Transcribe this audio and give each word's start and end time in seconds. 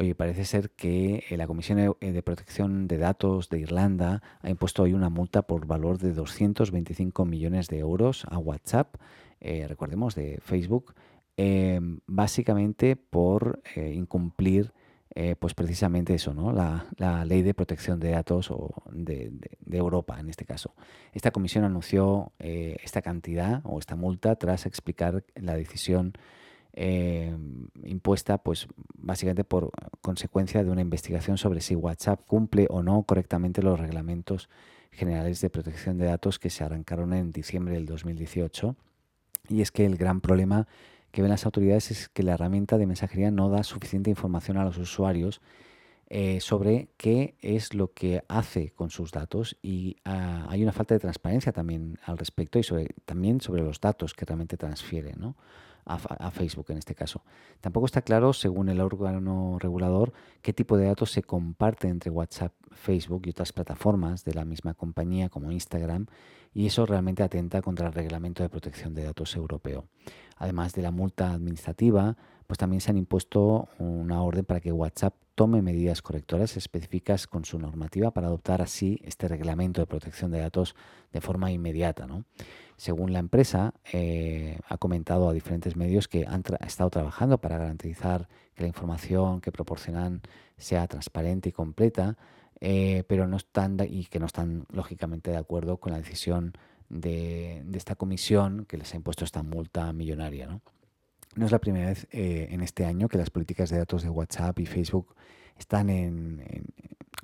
Oye, 0.00 0.14
parece 0.14 0.46
ser 0.46 0.70
que 0.70 1.24
eh, 1.28 1.36
la 1.36 1.46
Comisión 1.46 1.78
E- 1.78 1.92
eh, 2.00 2.12
de 2.12 2.22
Protección 2.22 2.88
de 2.88 2.96
Datos 2.96 3.50
de 3.50 3.58
Irlanda 3.58 4.22
ha 4.40 4.48
impuesto 4.48 4.84
hoy 4.84 4.94
una 4.94 5.10
multa 5.10 5.42
por 5.42 5.66
valor 5.66 5.98
de 5.98 6.14
225 6.14 7.26
millones 7.26 7.68
de 7.68 7.80
euros 7.80 8.24
a 8.30 8.38
WhatsApp, 8.38 8.94
eh, 9.42 9.66
recordemos, 9.68 10.14
de 10.14 10.40
Facebook, 10.40 10.94
eh, 11.36 11.80
básicamente 12.06 12.96
por 12.96 13.60
incumplir 13.76 14.72
eh, 15.14 15.36
pues 15.38 15.52
precisamente 15.52 16.14
eso, 16.14 16.32
¿no? 16.32 16.50
La, 16.50 17.24
ley 17.26 17.42
de 17.42 17.52
protección 17.52 18.00
de 18.00 18.12
datos 18.12 18.50
o 18.50 18.72
de, 18.90 19.30
Europa 19.70 20.18
en 20.18 20.30
este 20.30 20.46
caso. 20.46 20.74
Esta 21.12 21.30
comisión 21.30 21.64
anunció 21.64 22.32
esta 22.38 23.02
cantidad 23.02 23.60
o 23.64 23.78
esta 23.78 23.96
multa 23.96 24.36
tras 24.36 24.64
explicar 24.64 25.24
la 25.34 25.56
decisión 25.56 26.14
eh, 26.72 27.36
impuesta 27.84 28.38
pues 28.38 28.68
básicamente 28.94 29.44
por 29.44 29.70
consecuencia 30.00 30.62
de 30.62 30.70
una 30.70 30.80
investigación 30.80 31.38
sobre 31.38 31.60
si 31.60 31.74
WhatsApp 31.74 32.20
cumple 32.26 32.66
o 32.70 32.82
no 32.82 33.02
correctamente 33.02 33.62
los 33.62 33.80
reglamentos 33.80 34.48
generales 34.92 35.40
de 35.40 35.50
protección 35.50 35.98
de 35.98 36.06
datos 36.06 36.38
que 36.38 36.50
se 36.50 36.64
arrancaron 36.64 37.12
en 37.12 37.32
diciembre 37.32 37.74
del 37.74 37.86
2018. 37.86 38.76
Y 39.48 39.62
es 39.62 39.72
que 39.72 39.86
el 39.86 39.96
gran 39.96 40.20
problema 40.20 40.66
que 41.10 41.22
ven 41.22 41.30
las 41.30 41.44
autoridades 41.44 41.90
es 41.90 42.08
que 42.08 42.22
la 42.22 42.34
herramienta 42.34 42.78
de 42.78 42.86
mensajería 42.86 43.30
no 43.30 43.48
da 43.48 43.64
suficiente 43.64 44.10
información 44.10 44.56
a 44.56 44.64
los 44.64 44.78
usuarios 44.78 45.40
eh, 46.12 46.40
sobre 46.40 46.88
qué 46.96 47.36
es 47.40 47.72
lo 47.72 47.92
que 47.92 48.24
hace 48.26 48.72
con 48.72 48.90
sus 48.90 49.12
datos 49.12 49.56
y 49.62 49.96
ah, 50.04 50.44
hay 50.48 50.60
una 50.60 50.72
falta 50.72 50.92
de 50.92 50.98
transparencia 50.98 51.52
también 51.52 51.98
al 52.04 52.18
respecto 52.18 52.58
y 52.58 52.64
sobre, 52.64 52.88
también 53.04 53.40
sobre 53.40 53.62
los 53.62 53.80
datos 53.80 54.12
que 54.12 54.24
realmente 54.24 54.56
transfiere 54.56 55.14
¿no? 55.16 55.36
a, 55.84 55.94
a 55.94 56.32
Facebook 56.32 56.66
en 56.70 56.78
este 56.78 56.96
caso. 56.96 57.22
Tampoco 57.60 57.86
está 57.86 58.02
claro, 58.02 58.32
según 58.32 58.68
el 58.68 58.80
órgano 58.80 59.56
regulador, 59.60 60.12
qué 60.42 60.52
tipo 60.52 60.76
de 60.76 60.86
datos 60.86 61.12
se 61.12 61.22
comparten 61.22 61.90
entre 61.92 62.10
WhatsApp, 62.10 62.54
Facebook 62.72 63.22
y 63.26 63.30
otras 63.30 63.52
plataformas 63.52 64.24
de 64.24 64.34
la 64.34 64.44
misma 64.44 64.74
compañía 64.74 65.28
como 65.28 65.52
Instagram 65.52 66.06
y 66.52 66.66
eso 66.66 66.86
realmente 66.86 67.22
atenta 67.22 67.62
contra 67.62 67.86
el 67.86 67.92
Reglamento 67.92 68.42
de 68.42 68.48
Protección 68.48 68.94
de 68.94 69.04
Datos 69.04 69.36
Europeo. 69.36 69.86
Además 70.36 70.72
de 70.72 70.82
la 70.82 70.90
multa 70.90 71.30
administrativa, 71.30 72.16
pues 72.50 72.58
también 72.58 72.80
se 72.80 72.90
han 72.90 72.98
impuesto 72.98 73.68
una 73.78 74.24
orden 74.24 74.44
para 74.44 74.58
que 74.58 74.72
WhatsApp 74.72 75.14
tome 75.36 75.62
medidas 75.62 76.02
correctoras 76.02 76.56
específicas 76.56 77.28
con 77.28 77.44
su 77.44 77.60
normativa 77.60 78.10
para 78.10 78.26
adoptar 78.26 78.60
así 78.60 79.00
este 79.04 79.28
reglamento 79.28 79.80
de 79.80 79.86
protección 79.86 80.32
de 80.32 80.40
datos 80.40 80.74
de 81.12 81.20
forma 81.20 81.52
inmediata. 81.52 82.08
¿no? 82.08 82.24
Según 82.76 83.12
la 83.12 83.20
empresa, 83.20 83.74
eh, 83.92 84.58
ha 84.68 84.78
comentado 84.78 85.28
a 85.28 85.32
diferentes 85.32 85.76
medios 85.76 86.08
que 86.08 86.26
han 86.26 86.42
estado 86.66 86.90
trabajando 86.90 87.38
para 87.38 87.56
garantizar 87.56 88.26
que 88.56 88.62
la 88.62 88.68
información 88.68 89.40
que 89.40 89.52
proporcionan 89.52 90.20
sea 90.56 90.88
transparente 90.88 91.50
y 91.50 91.52
completa, 91.52 92.16
eh, 92.60 93.04
pero 93.06 93.28
no 93.28 93.36
están 93.36 93.76
y 93.88 94.06
que 94.06 94.18
no 94.18 94.26
están 94.26 94.66
lógicamente 94.72 95.30
de 95.30 95.36
acuerdo 95.36 95.76
con 95.76 95.92
la 95.92 95.98
decisión 95.98 96.54
de, 96.88 97.62
de 97.64 97.78
esta 97.78 97.94
comisión 97.94 98.64
que 98.64 98.76
les 98.76 98.92
ha 98.92 98.96
impuesto 98.96 99.24
esta 99.24 99.44
multa 99.44 99.92
millonaria. 99.92 100.48
¿no? 100.48 100.62
No 101.36 101.46
es 101.46 101.52
la 101.52 101.60
primera 101.60 101.86
vez 101.88 102.06
eh, 102.10 102.48
en 102.50 102.60
este 102.60 102.84
año 102.84 103.08
que 103.08 103.18
las 103.18 103.30
políticas 103.30 103.70
de 103.70 103.78
datos 103.78 104.02
de 104.02 104.08
WhatsApp 104.10 104.58
y 104.58 104.66
Facebook 104.66 105.14
están 105.58 105.90
en, 105.90 106.42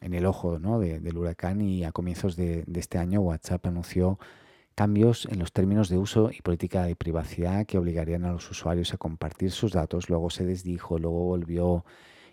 el 0.01 0.27
ojo 0.27 0.59
¿no? 0.59 0.79
de- 0.79 1.01
del 1.01 1.17
huracán 1.17 1.61
y 1.61 1.85
a 1.85 1.93
comienzos 1.93 2.37
de, 2.37 2.65
este 2.75 2.99
año 2.99 3.21
WhatsApp 3.21 3.67
anunció 3.67 4.19
cambios 4.75 5.27
en 5.31 5.39
los 5.39 5.53
términos 5.53 5.89
de 5.89 5.99
uso 5.99 6.31
y 6.31 6.43
política 6.43 6.85
de 6.85 6.95
privacidad 6.95 7.67
que 7.67 7.79
obligarían 7.79 8.25
a 8.25 8.33
los 8.33 8.49
usuarios 8.51 8.93
a 8.93 8.99
compartir 8.99 9.51
sus 9.51 9.73
datos, 9.73 10.09
luego 10.11 10.31
se 10.31 10.45
desdijo, 10.45 10.99
luego 10.99 11.25
volvió 11.25 11.85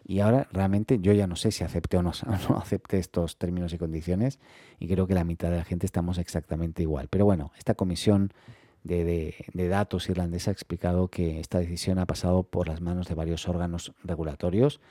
y 0.06 0.20
ahora 0.20 0.48
realmente 0.52 1.00
yo 1.00 1.14
ya 1.14 1.26
no 1.26 1.38
sé 1.38 1.52
si 1.52 1.64
acepte 1.64 1.98
o 1.98 2.04
no, 2.04 2.12
no 2.50 2.58
acepte 2.58 3.00
estos 3.00 3.38
términos 3.38 3.74
y 3.74 3.78
condiciones 3.78 4.40
y 4.78 4.88
creo 4.88 5.08
que 5.08 5.14
la 5.16 5.24
mitad 5.24 5.50
de 5.50 5.58
la 5.58 5.64
gente 5.64 5.86
estamos 5.86 6.18
exactamente 6.18 6.82
igual. 6.84 7.08
Pero 7.10 7.24
bueno, 7.26 7.52
esta 7.58 7.74
comisión 7.74 8.34
de, 8.84 9.36
datos 9.54 10.10
irlandesa 10.10 10.52
ha 10.52 10.54
explicado 10.54 11.08
que 11.08 11.40
esta 11.40 11.60
decisión 11.60 12.00
ha 12.00 12.06
pasado 12.06 12.44
por 12.44 12.68
las 12.68 12.82
manos 12.82 13.08
de 13.08 13.16
varios 13.16 13.48
órganos 13.48 13.94
regulatorios 14.04 14.82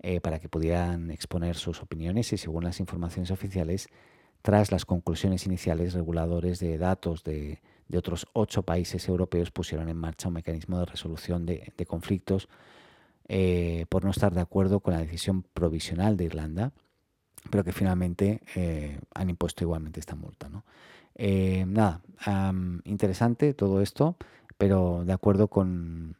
eh, 0.00 0.20
para 0.20 0.38
que 0.38 0.48
pudieran 0.48 1.10
exponer 1.10 1.56
sus 1.56 1.82
opiniones 1.82 2.32
y 2.32 2.38
según 2.38 2.64
las 2.64 2.80
informaciones 2.80 3.30
oficiales, 3.30 3.88
tras 4.42 4.70
las 4.70 4.84
conclusiones 4.84 5.46
iniciales, 5.46 5.94
reguladores 5.94 6.60
de 6.60 6.78
datos 6.78 7.24
de, 7.24 7.60
otros 7.94 8.26
ocho 8.32 8.62
países 8.62 9.08
europeos 9.08 9.50
pusieron 9.50 9.88
en 9.88 9.96
marcha 9.96 10.28
un 10.28 10.34
mecanismo 10.34 10.78
de 10.78 10.86
resolución 10.86 11.46
de, 11.46 11.72
de 11.76 11.86
conflictos 11.86 12.48
eh, 13.28 13.86
por 13.88 14.04
no 14.04 14.10
estar 14.10 14.32
de 14.32 14.40
acuerdo 14.40 14.80
con 14.80 14.94
la 14.94 15.00
decisión 15.00 15.42
provisional 15.42 16.16
de 16.16 16.24
Irlanda, 16.24 16.72
pero 17.50 17.64
que 17.64 17.72
finalmente 17.72 18.40
eh, 18.54 19.00
han 19.14 19.30
impuesto 19.30 19.64
igualmente 19.64 19.98
esta 19.98 20.14
multa. 20.14 20.48
¿no? 20.48 20.64
Eh, 21.16 21.64
nada, 21.66 22.02
am, 22.18 22.82
interesante 22.84 23.54
todo 23.54 23.80
esto, 23.80 24.16
pero 24.58 25.04
de 25.04 25.12
acuerdo 25.12 25.48
con, 25.48 26.16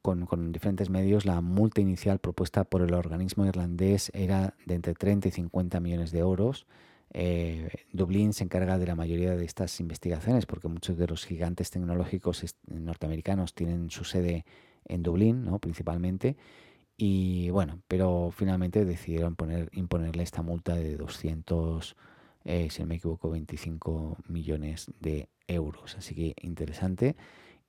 con, 0.00 0.52
diferentes 0.52 0.90
medios, 0.90 1.26
la 1.26 1.40
multa 1.40 1.80
inicial 1.80 2.18
propuesta 2.18 2.64
por 2.64 2.82
el 2.82 2.94
organismo 2.94 3.46
irlandés 3.46 4.10
era 4.14 4.54
de 4.66 4.74
entre 4.74 4.94
30 4.94 5.28
y 5.28 5.30
50 5.30 5.80
millones 5.80 6.10
de 6.12 6.20
euros. 6.20 6.66
Eh, 7.14 7.68
Dublín 7.92 8.32
se 8.32 8.44
encarga 8.44 8.78
de 8.78 8.86
la 8.86 8.94
mayoría 8.94 9.36
de 9.36 9.44
estas 9.44 9.78
investigaciones 9.80 10.46
porque 10.46 10.68
muchos 10.68 10.96
de 10.96 11.06
los 11.06 11.26
gigantes 11.26 11.70
tecnológicos 11.70 12.56
norteamericanos 12.66 13.54
tienen 13.54 13.90
su 13.90 14.04
sede 14.04 14.46
en 14.86 15.02
Dublín, 15.02 15.44
¿no? 15.44 15.58
principalmente. 15.58 16.36
Y 16.96 17.50
bueno, 17.50 17.82
pero 17.88 18.30
finalmente 18.34 18.84
decidieron 18.84 19.36
poner, 19.36 19.68
imponerle 19.72 20.22
esta 20.22 20.42
multa 20.42 20.74
de 20.74 20.96
200, 20.96 21.96
eh, 22.44 22.68
si 22.70 22.82
no 22.82 22.88
me 22.88 22.96
equivoco, 22.96 23.30
25 23.30 24.18
millones 24.28 24.90
de 25.00 25.28
euros. 25.46 25.96
Así 25.96 26.14
que 26.14 26.34
interesante 26.42 27.16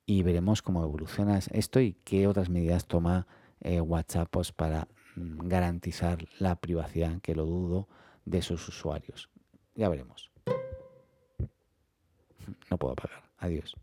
y 0.06 0.22
veremos 0.22 0.62
cómo 0.62 0.82
evoluciona 0.82 1.38
esto 1.52 1.80
y 1.80 1.94
qué 2.04 2.26
otras 2.26 2.48
medidas 2.48 2.86
toma 2.86 3.26
eh, 3.60 3.80
WhatsApp 3.80 4.28
pues, 4.30 4.52
para 4.52 4.88
mm, 5.16 5.48
garantizar 5.48 6.26
la 6.38 6.56
privacidad, 6.56 7.20
que 7.20 7.34
lo 7.34 7.46
dudo, 7.46 7.88
de 8.24 8.42
sus 8.42 8.68
usuarios. 8.68 9.30
Ya 9.74 9.88
veremos. 9.88 10.30
No 12.70 12.78
puedo 12.78 12.94
pagar. 12.94 13.22
Adiós. 13.38 13.74